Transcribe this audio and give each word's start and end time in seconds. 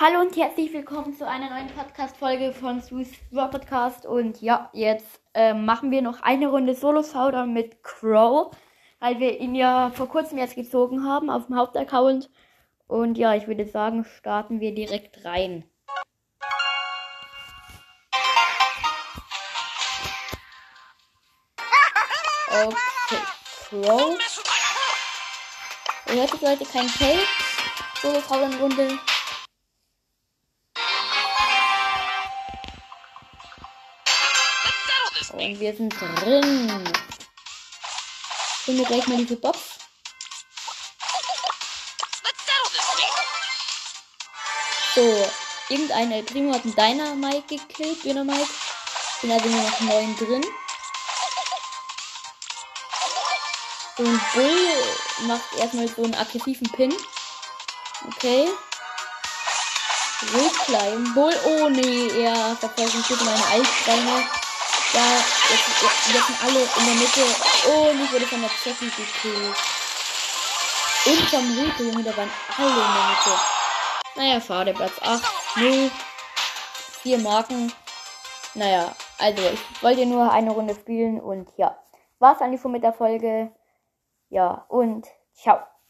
Hallo 0.00 0.20
und 0.20 0.34
herzlich 0.38 0.72
willkommen 0.72 1.14
zu 1.14 1.28
einer 1.28 1.50
neuen 1.50 1.68
Podcast-Folge 1.68 2.54
von 2.54 2.80
Swiss 2.80 3.12
Raw 3.30 3.50
Podcast. 3.50 4.06
Und 4.06 4.40
ja, 4.40 4.70
jetzt 4.72 5.20
äh, 5.34 5.52
machen 5.52 5.90
wir 5.90 6.00
noch 6.00 6.22
eine 6.22 6.48
Runde 6.48 6.74
Solo-Sauder 6.74 7.44
mit 7.44 7.82
Crow, 7.82 8.56
weil 9.00 9.20
wir 9.20 9.38
ihn 9.38 9.54
ja 9.54 9.90
vor 9.90 10.08
kurzem 10.08 10.38
jetzt 10.38 10.54
gezogen 10.54 11.04
haben 11.06 11.28
auf 11.28 11.44
dem 11.46 11.56
Hauptaccount. 11.56 12.30
Und 12.86 13.18
ja, 13.18 13.34
ich 13.34 13.46
würde 13.46 13.66
sagen, 13.66 14.06
starten 14.06 14.60
wir 14.60 14.74
direkt 14.74 15.26
rein. 15.26 15.62
Okay, 22.48 23.22
Crow. 23.68 24.18
Ihr 26.08 26.14
hört 26.14 26.40
Leute, 26.40 26.64
kein 26.64 26.86
Pay. 26.86 27.18
Solo-Sauder-Runde. 28.00 28.98
Und 35.32 35.60
wir 35.60 35.74
sind 35.74 35.94
drin. 36.00 36.84
Holen 38.66 38.78
wir 38.78 38.84
gleich 38.84 39.06
mal 39.06 39.16
diese 39.16 39.36
Box. 39.36 39.58
So, 44.94 45.26
irgendeine 45.70 46.22
Primo 46.22 46.52
hat 46.52 46.64
einen 46.64 46.76
Dynamite 46.76 47.56
gekillt, 47.56 48.04
Dynamite. 48.04 48.48
Sind 49.20 49.32
also 49.32 49.48
nur 49.48 49.62
noch 49.62 49.80
neun 49.80 50.16
drin. 50.16 50.44
Ein 53.98 54.20
Bull 54.34 54.84
macht 55.26 55.54
erstmal 55.56 55.88
so 55.88 56.04
einen 56.04 56.14
aggressiven 56.14 56.70
Pin. 56.72 56.94
Okay. 58.06 58.48
Reclimb. 60.34 61.14
Bull. 61.14 61.40
Oh 61.44 61.68
nee, 61.68 62.08
er 62.22 62.56
verfolgt 62.56 62.94
mich 62.94 63.10
mit 63.10 63.22
meine 63.22 63.46
Eisbeine. 63.46 64.41
Ja, 64.92 65.16
jetzt, 65.50 65.68
jetzt, 65.82 66.14
jetzt 66.14 66.26
sind 66.26 66.44
alle 66.44 66.60
in 66.60 66.84
der 66.84 66.94
Mitte. 66.94 67.22
Und 67.70 68.04
ich 68.04 68.12
wurde 68.12 68.26
von 68.26 68.40
der 68.42 68.50
Zettel 68.50 68.90
gekillt. 68.90 69.56
Und 71.06 71.20
vom 71.30 71.58
Rico, 71.58 71.82
Junge, 71.82 72.04
da 72.04 72.16
waren 72.16 72.30
alle 72.58 72.70
in 72.70 72.76
der 72.76 73.08
Mitte. 73.08 73.40
Naja, 74.14 74.40
schade, 74.40 74.74
Platz 74.74 74.92
8. 75.00 75.22
0. 75.56 75.90
4 77.02 77.18
Marken. 77.18 77.72
Naja, 78.54 78.94
also 79.18 79.42
ich 79.42 79.82
wollte 79.82 80.06
nur 80.06 80.30
eine 80.30 80.50
Runde 80.50 80.74
spielen 80.74 81.20
und 81.20 81.48
ja. 81.56 81.76
War's 82.18 82.40
eigentlich 82.40 82.60
schon 82.60 82.72
mit 82.72 82.84
der 82.84 82.92
Folge. 82.92 83.50
Ja, 84.28 84.64
und 84.68 85.06
ciao. 85.32 85.72